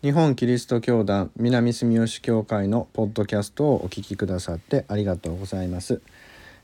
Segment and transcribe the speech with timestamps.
[0.00, 6.00] 日本キリスト教団南住吉教会のポッドキャストをお聞きくださってありがとうございます。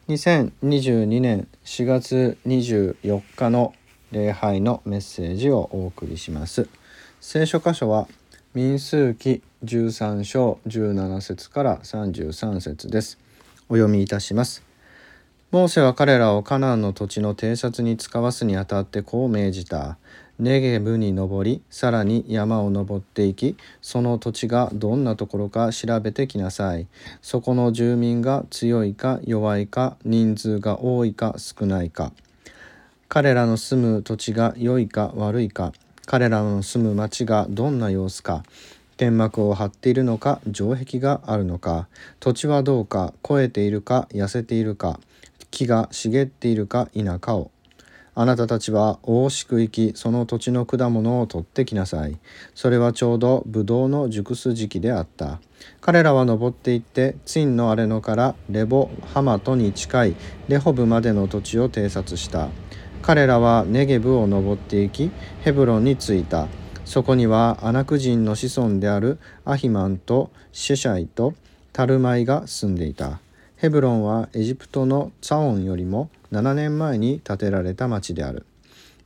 [0.06, 3.74] 2022年4月24日の
[4.12, 6.68] 礼拝のメッセージをお送りします。
[7.20, 8.06] 聖書箇所は
[8.54, 13.18] 民数記13章17節から33節です。
[13.68, 14.62] お読みいたします。
[15.50, 19.98] モーセは彼らをカナンの土地の偵察に使わすにあたってこう命じた。
[20.40, 26.88] ネゲブに登りさらに山を登っていきその土地がどんなところか調べてきなさい。
[27.22, 32.12] そこの住民が強いか弱いか人数が多いか少ないか。
[33.08, 35.72] 彼らの住む土地が良いか悪いか。
[36.04, 38.42] 彼らの住む町がどんな様子か。
[38.96, 41.86] 天幕を張っているのか城壁があるのか。
[42.18, 44.98] 土地はどうか肥えているか痩せているか。
[45.52, 47.52] 木が茂っているか否かを。
[48.16, 52.16] あなたたちは大しく行きその土地の果物を取ってきなさい。
[52.54, 55.40] それはちょうどブドウの熟す時期であった。
[55.80, 60.16] 彼らは登っていってツインの荒れ野からレボハマトに近い
[60.48, 62.48] レホブまでの土地を偵察した。
[63.02, 66.46] 彼らはネゲブを登っていきヘブロンに着いた。
[66.84, 71.34] そこにはアナク人の子孫であるアヒマンとシェシャイと
[71.72, 73.20] タルマイが住んでいた。
[73.56, 78.44] ヘブロンはエジプトのツァオンよりも7年前に建てられた町である。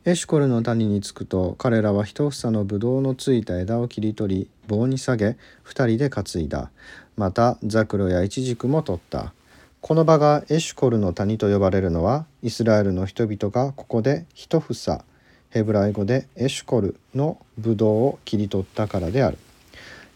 [0.07, 6.71] エシュコルの谷に着くと彼らは一房のブドウのついた枝を切り取り棒に下げ2人で担いだ。
[7.19, 9.35] またザクロやイチジクも取った。
[9.83, 15.05] この場がエシュコルの谷と呼ばれるのはイスラエルの人々がここで一房
[15.51, 19.37] ヘブライ語でエシュコルのブドウを切り取ったからである。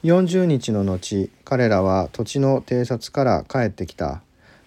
[0.04, 4.22] 40日の後彼らは土地の偵察から帰ってきた。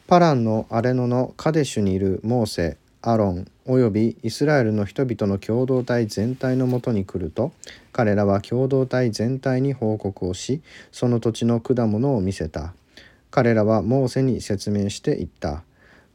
[0.07, 7.53] パランのアレノのカデシュにいるモーセアロンおよびイスラエルの人々の共同体全体のもとに来ると
[7.91, 12.75] 彼らは共同体全体に報告をしその土地の果物を見せた。
[13.31, 15.63] 彼らはモーセに説明して言った。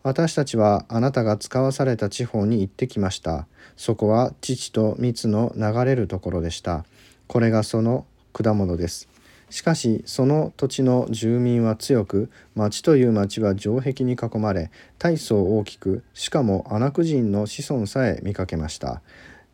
[0.04, 3.47] 私たちはあなたが使わされた地方に行ってきました。
[3.76, 6.84] そこは父と蜜の流れるところでした。
[7.26, 9.09] これがその果物です。
[9.50, 19.03] しかしその土地の住民は強く町という町は城壁に囲まれ大層大きくしかもアナク人の子孫さえ見かけました。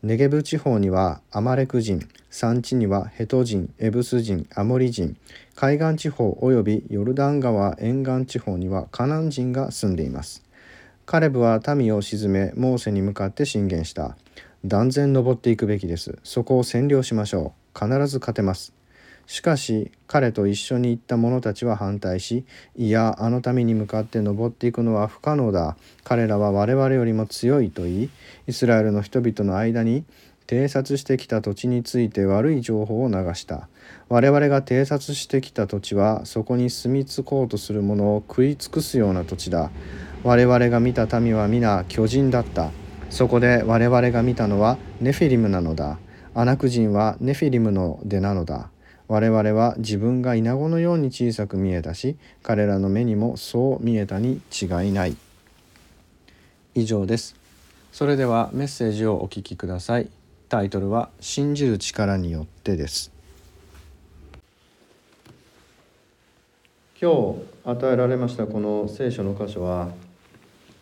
[0.03, 5.17] ネゲブ地方にはアマレク人山地にはヘト人エブス人アモリ人
[5.55, 10.45] 海岸地方およびヨルダン川沿岸地方にはカナン人が住んでいます。
[11.07, 14.17] カレブは民を鎮めモーセに向かって進言した。
[14.65, 16.19] 断然登っていくべきです。
[16.25, 17.79] そこを占領しましょう。
[17.79, 18.76] 必ず勝てます。
[19.27, 22.45] しかし彼と一緒に行った者たちは反対し
[22.77, 25.77] いやあの民に向かって登っていくのは不可能だ。
[26.05, 28.11] 彼らは我々よりも強いと言い
[28.47, 30.05] イスラエルの人々の間に
[30.47, 33.69] 偵察してきた土地について悪い情報を流した。
[34.09, 39.71] 我々が偵察してきた土地はそこに住み着こうとする者を食い尽くすような土地だ。
[40.23, 42.71] 我々が見た民は皆巨人だった。
[43.11, 45.99] そこで我々が見たのはネフィリムなのだ。
[46.35, 48.71] アナク人はネフィリムの出なのだ。
[49.09, 55.17] 我々は自分がイナゴのように小さく見えたし彼らの目にもそう見えたに違いない。
[56.75, 57.37] 以上です。
[57.93, 60.11] それではメッセージをお聞きください。
[60.49, 63.11] タイトルは信じる力によってです。
[67.01, 69.91] 今日与えられましたこの聖書の箇所は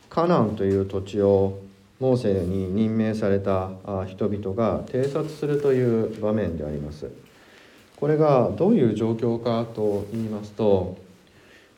[0.09, 1.59] カナンという土地を
[1.99, 3.71] モーセに任命された
[4.07, 7.11] 人々が偵察するという場面であります。
[7.97, 10.99] これがどういう状況かと言いますと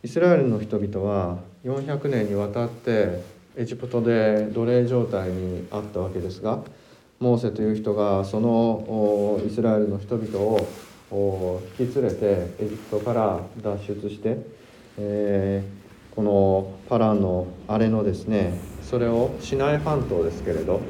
[0.02, 3.22] イスラエルの人々は400年にわたって
[3.56, 6.62] エジプトで奴隷状態にあったわけですが
[7.18, 10.38] モーセという人がそのイスラエルの人々
[11.10, 14.36] を引き連れてエジプトから脱出して、
[14.98, 15.85] えー、
[16.16, 20.80] このパランのあれのですねそれをシナイ半島ですけれど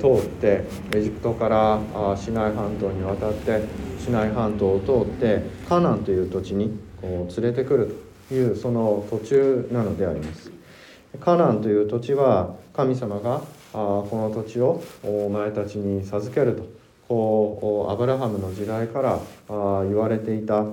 [0.00, 0.64] 通って
[0.94, 3.62] エジプトからシナイ半島に渡って
[3.98, 7.96] シナイ半島を通ってカナンという土地にこう連れてくる
[8.28, 10.52] というその途中なのであります。
[11.18, 13.40] カナンという土地は神様が
[13.72, 16.68] この土地をお前たちに授けると
[17.08, 20.64] こうアブラハムの時代から言われていた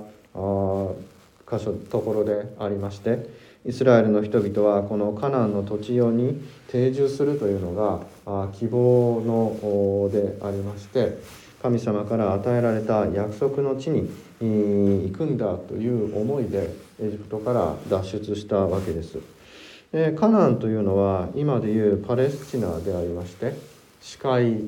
[1.50, 3.33] 箇所ところでありまして
[3.66, 11.18] イスラエルの人々はこのカナンの土地用に定住するというのが希望のでありまして
[11.62, 19.18] 神様から与えられた約束の地に行くんだという思いでエジプトから脱出したわけです。
[20.16, 23.54] カナンというのは今でいうパレスチナでありまして
[24.04, 24.58] 視界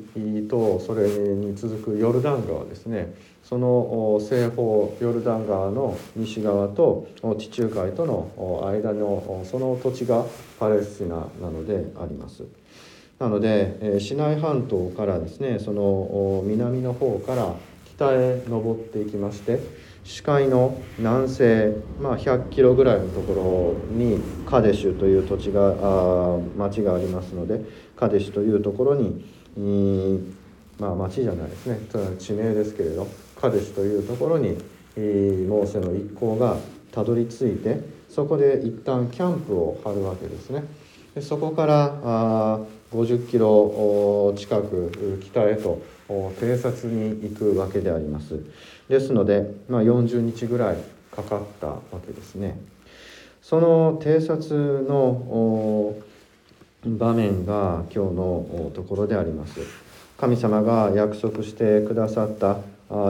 [0.49, 3.13] とそれに続くヨルダン川ですね
[3.45, 7.07] その西方ヨルダン川の西側と
[7.39, 10.25] 地中海との間のその土地が
[10.59, 12.45] パレスチナなのであります。
[13.19, 17.55] なのでシナイ半島からですねその南の方から
[17.95, 19.61] 北へ登っていきまして
[20.05, 27.61] 視界の南西、まあ、100キロぐらいのところにカデシュという土地があ町がありますので
[27.97, 29.25] カデシというところに
[30.79, 31.81] まあ町じゃないですね。
[32.19, 33.09] 地名ですけれど
[33.41, 34.51] カデシというところに
[34.97, 36.59] モーセの一行が
[36.93, 40.65] たどり着いてそこで一旦キャンプを張るわけですね。
[41.15, 42.61] でそこからあ
[42.93, 48.41] 50キロ近く北へと偵察に行くわけであります。
[48.89, 50.77] ですので、まあ、40日ぐらい
[51.11, 52.61] かかったわけですね。
[53.43, 55.97] その偵察の
[56.87, 59.61] 場面が今日のところであります。
[60.17, 62.59] 神様が約束してくださった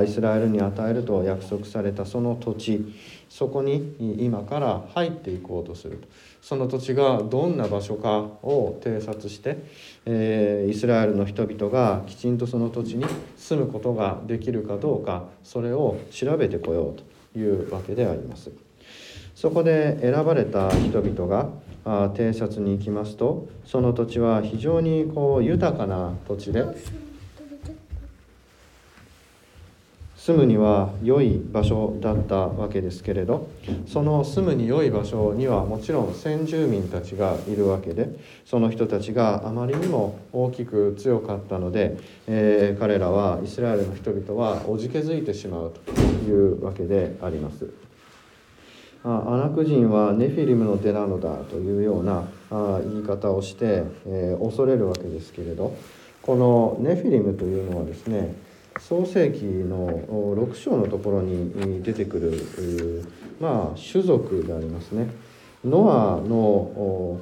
[0.02, 2.94] イスラエルに与えると約束されたその土地
[3.28, 6.02] そこに今から入っていこうとする
[6.40, 9.58] その土地がどんな場所かを偵察して、
[10.06, 13.04] えー、イスラエルの人々がきちんとその土地に
[13.36, 18.50] 住むことができるかどうかそれを調べてこようというわけであります。
[19.34, 21.50] そこで選ばれた人々が
[21.86, 26.64] 偵察に行きますとその土地は非常にこう豊かな土地で
[30.26, 33.48] 住むには良い場所だったわけですけれど
[33.86, 38.08] その住むに良い場所にはもちろん先住民たちがいるわけで
[38.44, 41.96] その人たちがあまりにも大きく強かったので、
[42.26, 47.85] えー、彼らはイスラエルの人々はおじけづいてしまうというわけであります。
[49.08, 52.24] アナク人はネフィリムの出なのだというような
[52.82, 55.74] 言い方をして、え、恐れるわけですけれど。
[56.26, 58.34] このネフィリムというのはですね
[58.80, 60.00] 創世記の
[60.34, 63.04] 6章のところに出てくる、
[63.40, 65.08] まあ、種族でありますね。
[65.64, 67.20] ノアの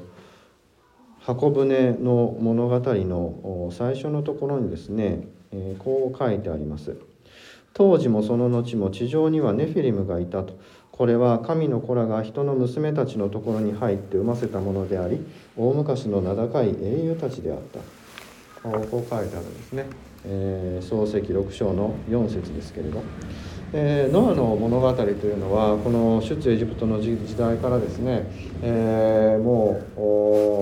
[1.21, 5.29] 箱舟の物語の最初のところにですね
[5.79, 6.97] こう書いてあります。
[7.75, 10.59] 当時もその後も地上にはネフィリムがいたと。
[10.97, 15.19] これは神の子らが人の娘たちのところに入って産ませたものであり
[15.57, 17.81] 大昔の名高い英雄たちであった。
[18.63, 19.87] こう書いてあるんですね。
[20.25, 23.03] えー、創世記6章の4節ですけれど、
[23.73, 28.31] えー、ノアの物語というのはこの出エジプトの時代からですね、
[28.63, 29.83] えー、も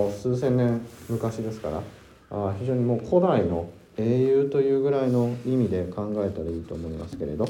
[0.09, 0.81] う数千年
[1.11, 1.83] 昔ですから
[2.31, 3.69] あ非常にもう古代の
[3.99, 7.47] 英雄というぐらいの意味で考えたらいいと思いますけれど。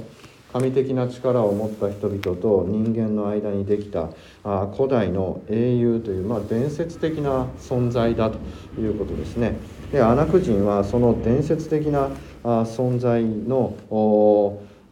[0.53, 4.11] 神的な力を持った人々と人間の間にできた
[4.45, 8.39] あ古代の英雄という、まあ、伝説的な存在だと
[8.79, 9.57] いうことですね。
[9.91, 12.11] でアナク人はその伝説的な
[12.45, 13.77] あ存在の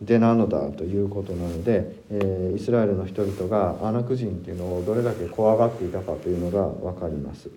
[0.01, 7.51] 出なのだということなので、えー、イスラエルの人々がアナク人っていうのをどれだけ怖がっていたかというのが分かります。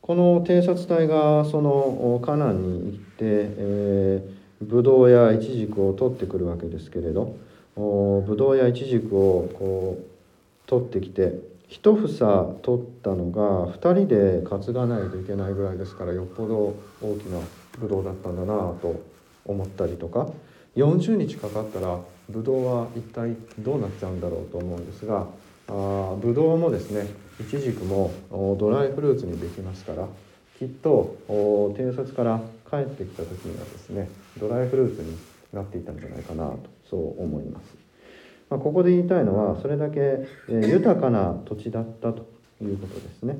[0.00, 7.36] この偵察隊がそのカナンに行って、えーブドウやイチジクを取ってくるわけですけれど
[7.76, 10.04] ブドウやイチジクをこう
[10.66, 11.34] 取ってきて
[11.68, 17.40] 一房取ったのが2人で担がないといけないぐらいですからよっぽど大きな
[17.78, 19.02] ブドウだったんだなと
[19.44, 20.28] 思ったりとか
[20.76, 25.26] 40日かかったらブドウは一体どうなっちゃうんだろうと思うんですが
[25.68, 27.06] あブドウもですね
[27.40, 28.12] イチジクも
[28.58, 30.06] ドライフルーツにできますから
[30.58, 34.08] きっと偵察から帰ってきた時にはですね
[34.38, 35.16] ドライフルーツに
[35.52, 36.58] なっていたんじゃないかなと
[36.90, 37.86] そう思います。
[38.48, 40.00] まあ、ここで言いたいのはそれだけ、
[40.48, 42.28] え豊かな土地だったと
[42.62, 43.38] いうことですね。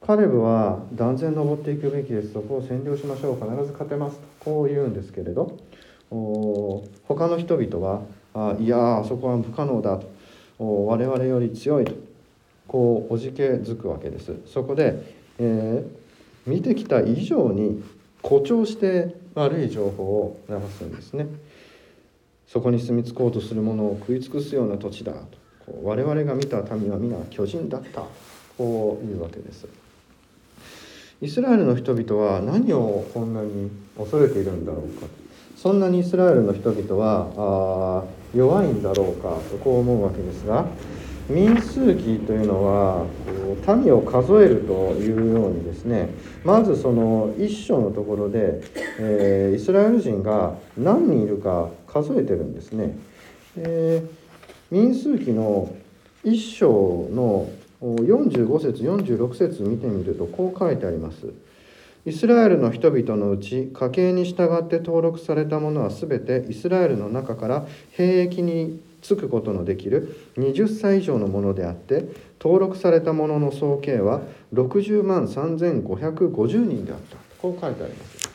[0.00, 5.56] カレブは断然登っていくべきですそこを占領しましょう必ず勝てますとこう言うんですけれど
[7.06, 8.02] 他の人々は
[8.34, 11.92] あいやあそこは不可能だと我々より強いと
[12.66, 15.04] こうおじけづくわけですそこで、
[15.38, 17.82] えー、見てきた以上に
[18.22, 21.26] 誇張して悪い情報を流すんですね。
[22.46, 25.20] そこに住み着こうとする者を食い尽くすような土地だと。
[25.82, 28.02] 我々が見た民は皆巨人だった。
[28.58, 29.66] こういうわけです。
[31.22, 35.06] イスラエルの人々は何をこんなに恐れているんだろうか
[35.56, 38.04] そんなにイスラエルの人々はあ
[38.36, 40.66] 弱いんだろうかとこう思うわけですが
[41.28, 43.06] 民数記というのは
[43.76, 46.08] 民を数えるというようにですね
[46.44, 48.60] まずその一章のところで、
[48.98, 52.96] えー、イスラエル人が何人いるか数えてるんですね。
[53.56, 54.08] えー、
[54.70, 55.74] 民数記の
[56.24, 57.50] 一章の
[57.82, 61.26] 45節46節見てみるとこう書いてあります
[62.06, 72.06] イスラエルの人々のうち家系に従って登録されたものは全てイスラエルの中から兵役に就くことのできる20歳以上のものであって
[72.40, 74.22] 登録されたものの総計は
[74.54, 77.16] 60万3550人であった。
[77.40, 78.30] こう書いてあります。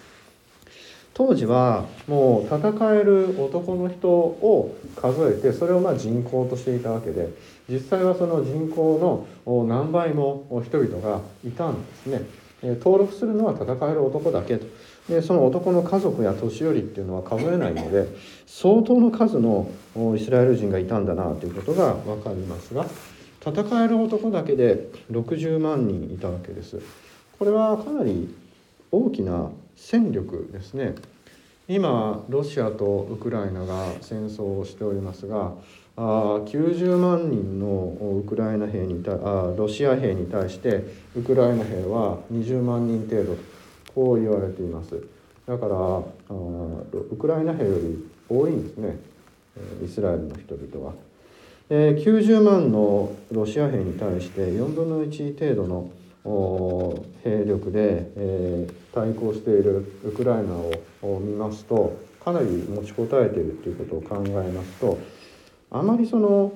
[1.14, 7.30] 当時はもう戦える男の人を数えてそれをま人口としていたわけで
[7.68, 12.22] 実際はその人口の何倍も人々がいたんですね。
[12.84, 14.68] 登録するのは戦える男だけと。
[15.10, 18.08] でその男の家族や年寄りっていうのは数えないので
[18.46, 19.70] 相当の数の
[20.16, 22.86] イスラエル人がいたんだなということが分かりますが
[23.40, 26.82] 戦える男だけで60万人いたわけです。
[27.40, 28.36] これはかなり
[28.92, 30.96] 大きな戦力ですね。
[31.70, 35.52] 今ロシアとウクライナが戦争をしておりますが
[35.98, 40.86] あ90万人のウクライナ兵にあロシア兵に対して
[41.18, 43.38] ウクライナ兵は20万人程度
[43.98, 44.92] こう言われています
[45.48, 48.96] だからウクライナ兵より多いんですね
[49.84, 50.94] イスラエルの人々は。
[51.70, 65.00] え90万のロシア兵に対して4分の1程度の兵力で、え対抗しているウクライナを見ますとかなり持ちこたえているということを考えますと
[65.72, 66.54] あまりその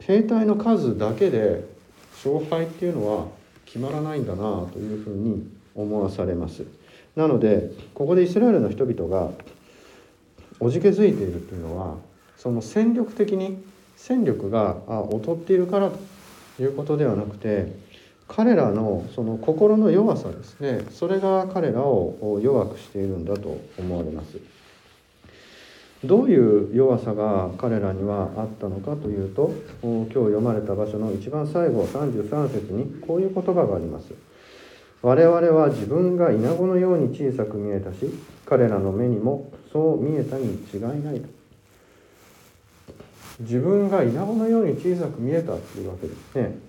[0.00, 1.64] 兵隊の数だけで
[2.24, 3.37] 勝敗っていうのは
[3.68, 6.64] 決まらないんだなというふうに思わされます。
[7.14, 9.30] なのでここでイスラエルの人々が
[10.60, 11.96] おじけづいているというのは
[12.36, 13.62] その戦力的に
[13.96, 14.76] 戦力が
[15.10, 15.90] 劣っているから
[16.56, 17.72] ということではなくて
[18.28, 24.38] 彼らのその心の弱さですねそれが彼らを弱くしているんだと思われます。
[26.04, 29.52] どういう弱さが彼らにはあったのかというと
[29.82, 34.14] 今日読まれた場所の一番最後33節にこういう言葉があります。
[35.02, 38.12] 我々は自分がイナゴのように小さく見えたし
[38.46, 41.28] 彼らの目にもそう見えたに違いないと。
[43.40, 46.67] 自分が稲穂のように小さく見えたっていうわけですね。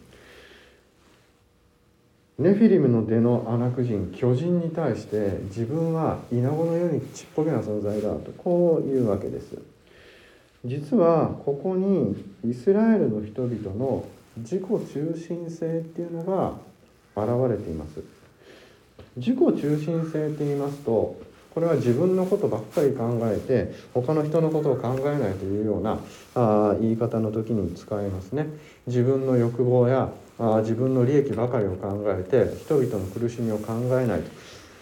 [2.40, 9.58] ネフィリムの出のアナク人巨人に対して自分は稲穂のようにちっぽけな存在だとこういうわけです。
[10.64, 12.16] 実はここに
[12.50, 14.06] イスラエルの人々の
[14.38, 16.54] 自己中心性っていうのが
[17.22, 18.02] 現れています。
[19.18, 21.20] 自己中心性って言いますと
[21.54, 26.00] これは自分のことばっかり考えて他の人のことを考えないというような
[26.36, 28.48] あ言い方の時に使いますね。
[28.88, 34.30] 自分の欲望やあ自分の利益ばかりを考えて人々の苦しみを考えないと。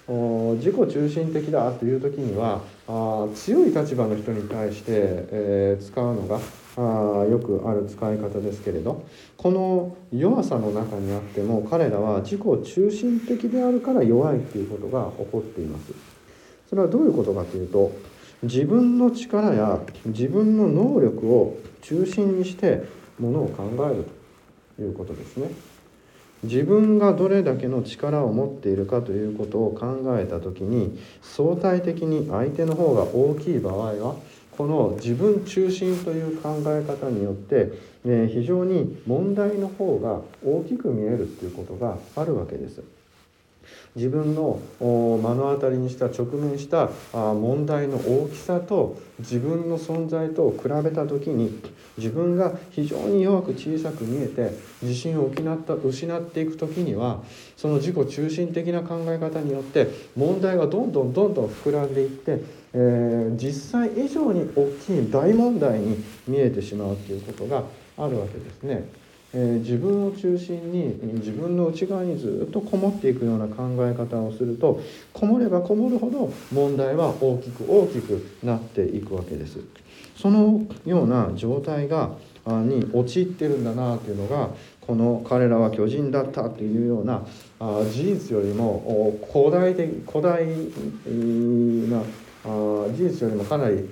[0.07, 6.39] 自己中心的だという時にはあ強い立場の人に対して、えー、使うのが
[6.77, 9.03] あよくある使い方ですけれど
[9.35, 15.91] この弱さの中にあっても彼らは自己中心的であるから弱いということが起こっています。
[16.69, 17.91] それはどういうことかというと
[18.43, 22.83] 自分の力や自分の能力を中心にして
[23.19, 24.16] ものを考えると
[24.79, 25.49] いうことですね。
[26.43, 34.15] 自分がどれだけの力を持っているかということを考えた時に相対的に相手の方が大きい場合は
[34.55, 37.71] この自分中心という考え方によって、
[38.03, 42.83] ね、非常に問題の方が大きく見えるっていうことがあるわけです。
[43.97, 44.85] 自分の目
[45.35, 51.59] の当たりにした直面した問題の大きさと自分の存在と比べた時に
[51.97, 54.51] 自分が非常に弱く小さく見えて
[54.83, 57.23] 自信を失った失っていく時には
[57.55, 67.63] その自己中心的な考え方によって問題がどんどんどんどん膨らんでいって、えー、実際以上に大きい大問題に見えてしまうということが
[67.97, 69.06] あるわけですね。
[69.33, 74.81] えー、自分を中心に自分の内側にずっとこもっていくような考え方をすると
[75.13, 79.59] こもればこもるほど問題は大きく大きくなっていくわけです。
[80.15, 82.11] そのような状態が
[82.45, 84.49] に陥ってるんだなというのが
[84.81, 87.21] この彼らは巨人だったというような
[87.59, 92.01] 事実よりも古代的古代な
[92.87, 93.87] 事実よりもかなり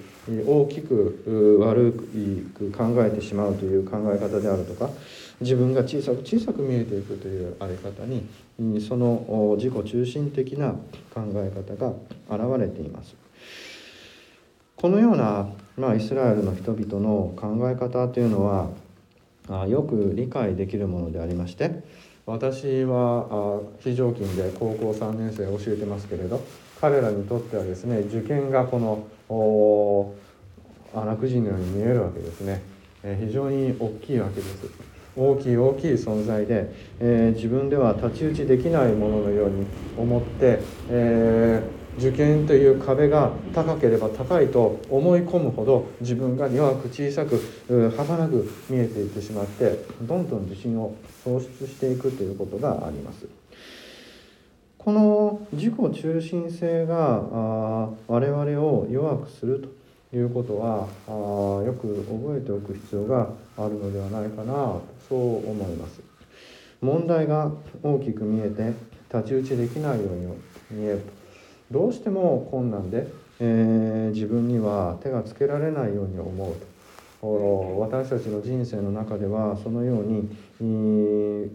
[0.48, 1.92] 大きく悪
[2.56, 4.90] く考えてしまうという考え方であるとか
[5.42, 10.72] 自分が小さく小さく見えていくというあり方にその自己中心的な
[11.14, 11.94] 考え方が
[12.30, 13.16] 現れています。
[14.76, 18.70] このような、まあ、イスラエルの人々の考え方というのは
[19.68, 21.84] よく理解できるものでありまして
[22.26, 26.42] 私は非常勤で高校3年生を教えてますけれど
[26.82, 30.14] 彼らにとってはですね受験がこの
[30.94, 32.62] 穴くじのように見えるわけですね
[33.22, 39.66] 非常に大きいわけです大きい大きい存在で、えー、自分では太刀打ちできないもののように
[39.98, 50.94] 思って、えー、受験という壁が高ければ高いと思い込むほど自分が弱く小さく儚く見えていってしまってどんどん自信を
[51.24, 53.28] 喪失していくということがあります。
[54.78, 56.96] この自己中心性が
[57.32, 59.68] あ我々を弱くする
[60.12, 61.12] ということはあ
[61.66, 66.02] よく覚えておく必要があるのではないかなそう思います。
[66.82, 67.52] 問題が
[67.84, 68.74] 大きく見えて
[69.08, 70.28] 太刀打ちできないように
[70.72, 71.00] 見える。
[71.00, 71.26] と
[71.72, 73.08] どうしても困難で、
[73.40, 76.76] えー、自分には手がつけられないように思うと
[77.80, 80.30] 私たちの人生の中ではそのように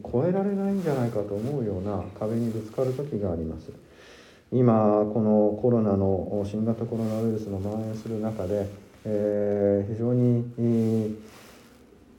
[0.02, 3.71] 超えられないんじゃないかと思うような壁にぶつかる時があります。
[4.52, 8.66] 今このコロナの新型コロナウイルスの蔓延する中で、
[9.04, 11.16] えー、非常に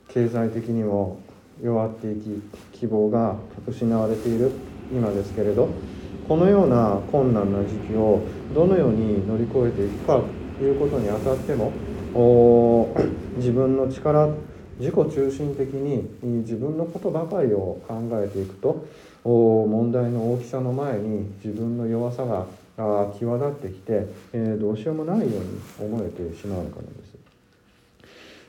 [0.08, 1.20] 経済的にも
[1.60, 2.42] 弱っていき
[2.72, 4.52] 希望が失われている
[4.92, 5.68] 今ですけれど
[6.28, 8.22] このような困難な時期を
[8.54, 10.20] どのように乗り越えていくか
[10.58, 11.72] ということにあたっても
[13.36, 14.28] 自分の力
[14.78, 18.84] 自己中心的に自分のことばかりを考えていくと
[19.24, 22.46] 問題の大きさの前に自分の弱さが
[23.18, 27.12] 際立ってきて、えどうしようもないように思えてしまうからです。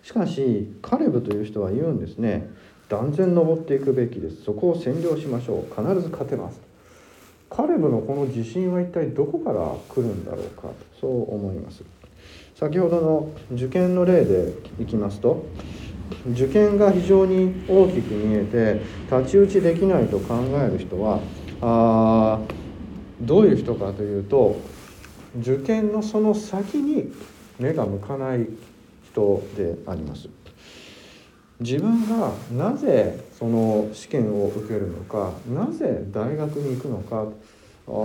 [0.03, 2.49] しかしカレブという人は言うんですね。
[2.93, 4.43] 断然登っていくべきです。
[4.43, 5.73] そこを占領しましょう。
[5.75, 6.61] 必ず勝てます。
[7.49, 10.69] カレブのこの自信は一体どこから来るんだろうか。
[11.01, 11.83] そう思います。
[12.55, 15.43] 先ほどの受験の例でいきますと
[16.31, 21.19] 受験が非常に大きく見えて太刀打ちできないと考える人は
[21.61, 22.39] あ
[23.19, 24.61] どういう人かというと
[25.39, 27.11] 受験のその先に
[27.59, 28.47] 目が向かない
[29.11, 30.29] 人であります。
[31.59, 37.27] 自分がなぜその試験を受けるのかなぜ大学に行くのか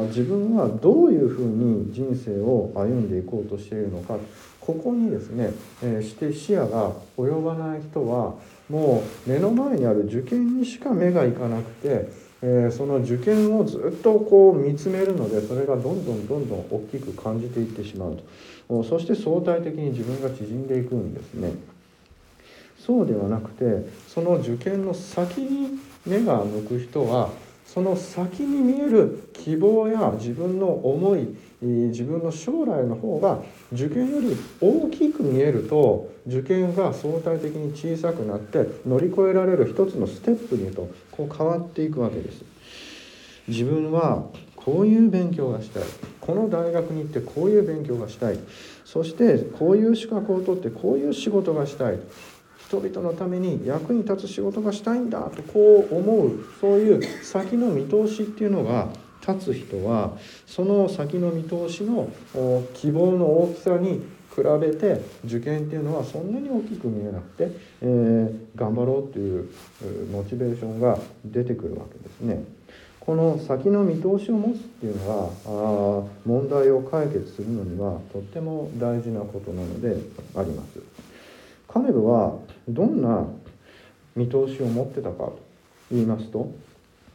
[0.09, 4.17] 自分はどういうふうに人生を歩んでいこうとしているのか
[4.61, 5.51] ここにですね、
[5.83, 8.35] えー、して視野が及ばない人は
[8.69, 12.11] もう目の前にある受験にしか目がいかなくて、
[12.43, 18.19] えー、その受験をずっとこう見つめるのでそれがどんどんどんどん大きく感じていってしまう
[18.69, 21.53] とそして相対的に自分が縮んでいくんですね。
[22.89, 27.29] そうではなくてその受験の先に目が向く人は
[27.67, 33.41] その先に見える希望や自分の思い自分の将来の方が
[33.75, 42.43] 受験より大きく見えると受験が相対的に小さくなって乗り越えられる一つのステップにとこう変わっていくわけです。
[43.49, 44.25] 自分は
[44.57, 45.83] こういう勉強がしたい。
[46.21, 48.39] この大学に行ってこういう勉強がしたい。
[48.85, 51.99] そしてこういう資格を取ってこういう仕事がしたい。
[52.69, 58.89] 人々のために役に立つ仕事がしたいんだとこう思うそういう先の見通しっていうのが
[59.27, 60.13] 立つ人は
[60.47, 62.11] その先の見通しの
[62.75, 64.03] 希望の大きさに
[64.35, 67.51] 比べて受験っていうのはそんなに大きく見えなくて、
[67.81, 69.49] えー、頑張ろうっていう
[70.13, 72.45] モチベーションが出てくるわけですね。
[73.01, 79.97] この先の見通しを持つっていうのはあ問題を解決するのにはとっても大事なことなので
[80.37, 80.81] あります。
[81.69, 82.35] 彼ルは
[82.69, 83.27] どんな
[84.15, 85.39] 見通しを持ってたかと
[85.91, 86.53] 言いますと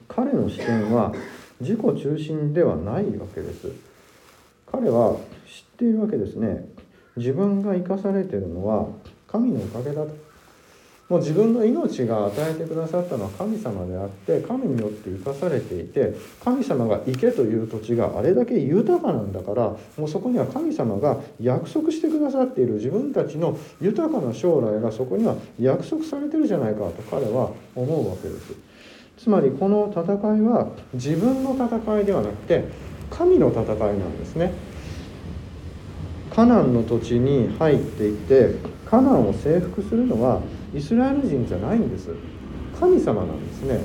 [0.07, 1.13] 彼の視点は
[1.61, 3.71] 自己中心ではないわけです。
[4.71, 5.15] 彼は
[5.47, 6.65] 知っているわけですね。
[7.15, 8.87] 自分が生かされているのは
[9.27, 10.22] 神のおかげだと。
[11.09, 28.53] もう自分の命が与えてくださったのは神様であって神によって生かされていて神様が行けという土地があれだけ豊かなんだからもうそこには神様が約束してくださっている自分たちの豊かな将来がそこには約束されてるじゃないかと彼は思うわけです。
[29.17, 32.65] つまりこの戦いは自分の戦いではなくて
[33.09, 34.53] 神の戦いなんですね。
[36.33, 38.55] カナンの土地に入っていって
[38.93, 40.39] カナンを征服するのは
[40.71, 42.15] イスラエル人じゃないんです。
[42.79, 43.79] 神様なんですね。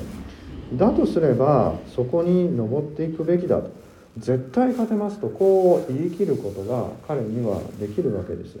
[0.73, 3.78] だとすればそこに登っていくべきだと。
[4.19, 8.57] 絶対勝てますとこう言い切ることが彼にはできるわけです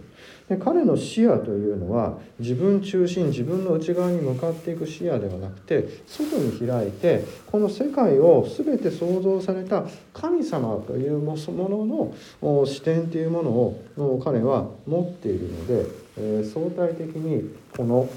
[0.47, 15.85] で彼の視野というのは自分中心自分の内側に向かっていく視野ではなくて外に開いてこの世界を全て創造された神様というものの視点というものを彼は持っているので、
[16.17, 18.09] え相対的にこの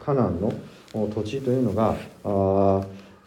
[0.00, 0.52] カナンの
[1.14, 2.86] 土地というのがあ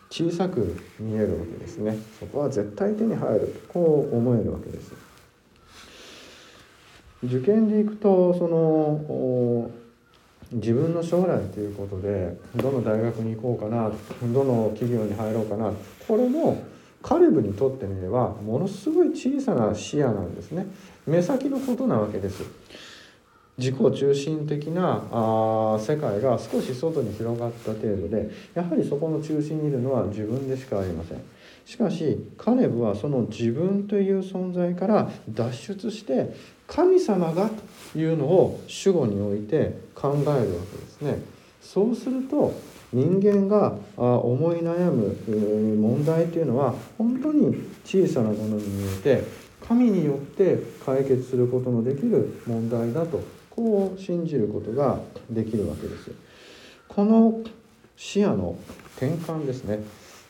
[0.10, 1.98] 小さく見えるわけですね。
[2.20, 4.94] そこは絶対手に入るこう思えるわけです。
[7.24, 9.70] 受験でいくとその
[10.52, 13.92] 自分の将来ということでどの大学に行こうかな
[14.34, 15.72] どの企業に入ろうかな
[16.08, 16.64] これも
[17.04, 20.66] カレブにとってみればものすごい小さな視野なんですね。
[21.06, 22.44] 目先のことなわけです。
[23.60, 31.20] 自己中心的なあ世界が少し外に広がった程度でやはりそこの中心にいるのは自分でしかありません。
[31.66, 36.34] しかしカレブはその自分という存在から脱出して
[36.66, 37.52] 神様が
[37.94, 40.48] というのを主語において考えるわけで
[40.88, 41.20] すね。
[41.62, 42.54] そうすると
[42.92, 45.16] 人間が思い悩む
[45.76, 49.24] 問題というのは本当に小さなものに見えて
[49.68, 53.22] 神によって解決することのできる問題だと
[53.60, 56.12] こう信じることができるわけです。
[56.88, 57.42] この
[57.98, 58.58] 視野の
[58.96, 59.80] 転換ですね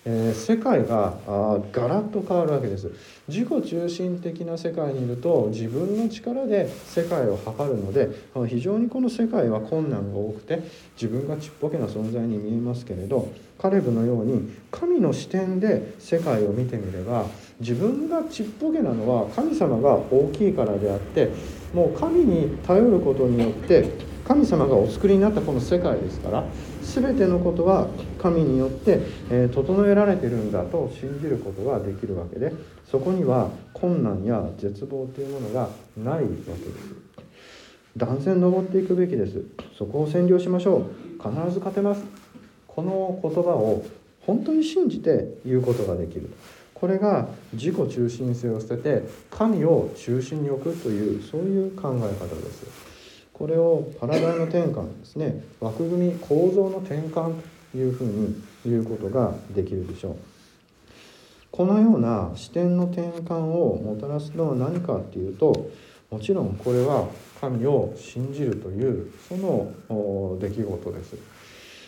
[0.05, 2.89] えー、世界があガラッと変わるわけです
[3.27, 8.09] 自己中心的な世界にいると自分の力で世界を測るので
[8.47, 10.61] 非常にこの世界は困難が多くて
[10.95, 17.25] 自分がちっぽけな存在に見えますけれどカレブのように神の視点で世界を見てみれば
[17.59, 21.29] 自分がちっぽけなのは神様が大きいからであって
[21.73, 23.89] もう神に頼ることによって
[24.27, 26.43] 神様がお作りになったこの世界ですから
[26.81, 27.87] 全てのことは
[28.19, 32.53] 神によって、え、整えられてるんだと信じることができるわけで
[32.89, 37.09] そこには困難や絶望というものがないわけです。
[37.97, 39.43] 断然登っていくべきです。
[39.77, 40.83] そこを占領しましょう。
[41.21, 42.03] 必ず勝てます。
[42.67, 43.83] この言葉を
[44.21, 46.29] 本当に信じて言うことができる。
[46.79, 52.65] これが自己中心性を捨てて神を中心に置くというそういう考え方です。
[53.33, 55.43] これをパラダイム転換ですね。
[55.59, 57.33] 枠組み構造の転換
[57.71, 60.15] というふうに言うことができるでしょう。
[61.51, 65.69] このような視点の転換をもたらすのは何かっていうと
[66.11, 67.07] もちろんこれは
[67.41, 71.15] 神を信じるというその出来事です。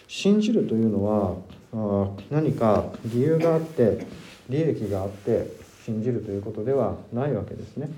[0.08, 1.38] 信じるというのは
[2.30, 4.06] 何か理由があって
[4.52, 5.48] 利益があって
[5.86, 7.90] 信じるということではないわけですね。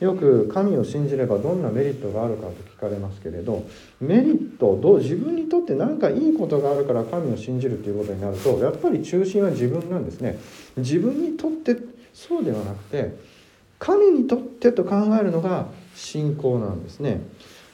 [0.00, 3.64] よく神を信じればどんなメリットがあるかと聞かれますけれど
[4.00, 10.38] メリットどう自分にとって何かいいことがあるから神を信じるということになるとやっぱり中心は自分なんですね。
[10.76, 11.76] 自分にとって
[12.12, 13.16] そうではなくて
[13.78, 17.20] 神にとってと考えるのが信仰なんですね。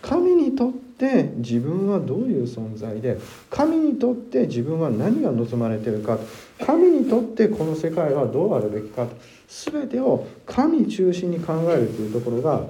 [0.02, 3.18] 神にとって自分はどういう存在で
[3.50, 6.18] 神にとって自分は何が望まれているか
[6.64, 9.06] 神にとってこの世界はどうあるべきか
[9.48, 12.64] 全てを神中心に考えるというところが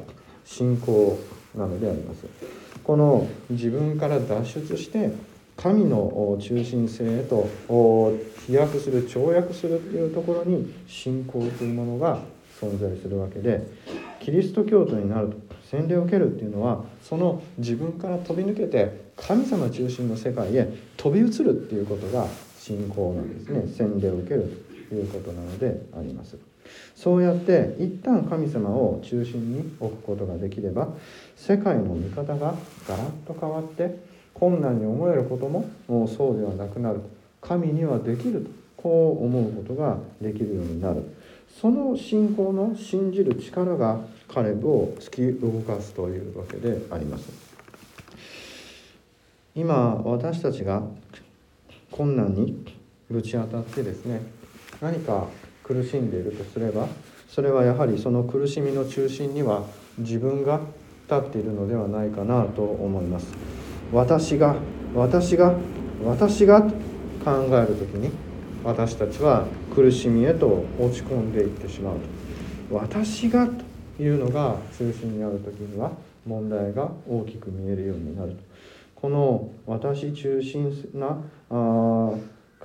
[0.44, 1.18] 信仰
[1.56, 2.26] なのであります。
[2.82, 5.12] この自分から脱出して
[5.56, 7.48] 神の中心性へと
[8.46, 12.20] 飛躍する跳躍するというところに信仰というものが
[12.60, 13.66] 存在するわけで
[14.20, 22.26] キリスト教徒になると洗礼を受けるっていうのはその自分から飛び抜けて神様中心の世界へ飛び移るっていうことが
[22.58, 23.72] 信仰なんですね。
[23.72, 26.36] 洗礼を受けるということなのであります。
[26.96, 30.88] そうやって一旦神様を中心に置くことができれば
[31.36, 32.54] 世界の見方が
[32.88, 33.96] ガラッと変わって
[34.34, 37.00] 困難に思えることももうそうではなくなる。
[37.40, 41.04] 神にはできるとこう思うことができるようになる。
[41.60, 44.00] その信仰の信じる力が
[44.32, 47.28] カレブを突き動かすというわけであります。
[49.56, 50.82] 今私たちが
[51.90, 52.64] 困難に
[53.10, 54.22] ぶち当たってですね
[54.80, 55.26] 何か
[55.64, 56.86] 苦しんでいるとすれば
[57.28, 59.64] それはやはりその苦しみの中心には
[59.98, 60.60] 自分が
[61.08, 63.26] 立っているのではないかなと思います。
[63.92, 64.54] 私が
[64.94, 65.54] 私が
[66.04, 66.70] 私が考
[67.50, 68.10] える時に
[68.62, 71.94] 私たちは苦しみへと落ち込んでいってしまう
[72.70, 72.76] と。
[72.76, 73.69] 私がと。
[74.00, 75.92] いうのが中心にある時には
[76.26, 78.36] 問題が大きく見えるようになると。
[78.96, 81.14] この私中心なあ
[81.50, 82.18] 考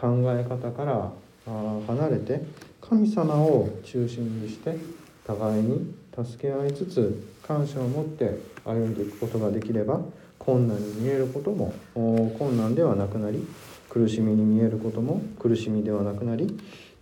[0.04, 1.12] え方から
[1.48, 2.42] あ離れて
[2.82, 4.78] 神様を中心にして
[5.26, 10.02] 互いに助け合いつつ感謝を持って歩んでいくことができれば
[10.38, 13.46] 困難に見えることも困難ではなくなり
[13.90, 16.58] 苦しみに見えることも苦しみではなくなり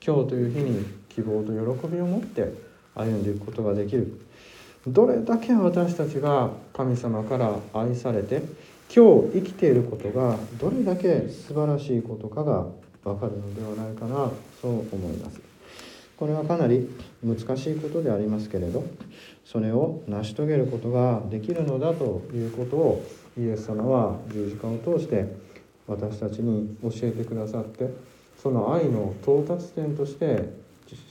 [0.05, 2.53] 今日という日に希望と喜びを持って
[2.95, 4.19] 歩んでいくことができる。
[4.87, 8.41] どれだけ私たちが神様から愛されて
[8.93, 12.65] 今日生きていることがどれだけ素晴らしいことかが
[13.03, 14.29] 分かるのではないかな
[14.61, 15.53] そう思います。
[16.17, 16.87] これはかなり
[17.23, 18.85] 難しいことでありますけれど
[19.43, 23.05] それを成し遂げることができるのだということを
[23.37, 25.25] イエス様は十字架を通して
[25.87, 27.89] 私たちに教えてくださって
[28.41, 30.62] その愛の到達点として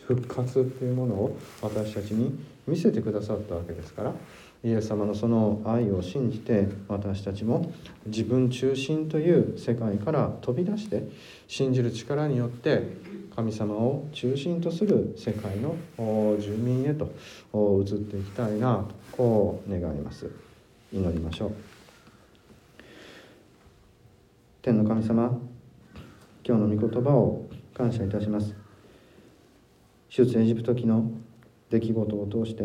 [0.06, 4.12] 復活っていうものを私たちに見せてくださったわけですから
[4.64, 7.72] イエス様のその愛を信じて私たちも
[8.06, 11.08] 自分中心という世界から飛び出して
[11.48, 12.82] 信じる力によって
[13.34, 15.74] 神様を中心とする世界の
[16.38, 17.12] 住民へと
[17.82, 20.30] 移っていきたいなとこう願います。
[20.92, 21.52] 祈りましょう。
[24.60, 25.40] 天の神様
[26.44, 28.61] 今日の御言葉を感謝いたします。
[30.14, 31.10] 出エジプト記の
[31.70, 32.64] 出来事を通して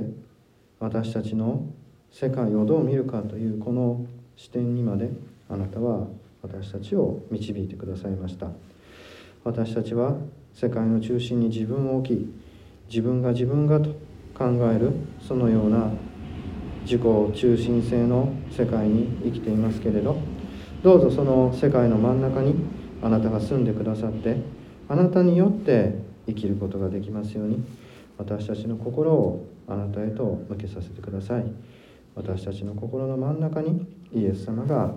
[0.81, 1.65] 私たちの
[2.11, 4.05] 世界をどう見るかというこの
[4.35, 5.11] 視点にまで
[5.47, 6.07] あなたは
[6.41, 8.49] 私たちを導いてくださいました。
[9.45, 10.17] 私たちは
[10.53, 12.33] 世界の中心に自分を置き
[12.89, 13.91] 自分が自分がと
[14.37, 14.91] 考える
[15.25, 15.89] そのような
[16.83, 20.17] 自己中心性の世界に生きていますけれど
[20.83, 22.55] どうぞその世界の真ん中に
[23.01, 24.35] あなたが住んでくださって
[24.89, 27.63] あなたによって生きることができますように
[28.17, 31.45] 私たちの心をあなたへと向けさせてください。
[32.15, 34.95] 私たちの心の真ん中にイエス様が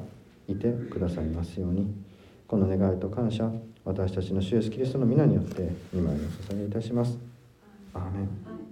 [0.49, 1.87] いてくださいますように
[2.49, 3.51] この願いと感謝
[3.85, 7.19] 私たちの主イエスキリストの皆によって今をお捧げいたします。
[7.93, 8.70] アーメン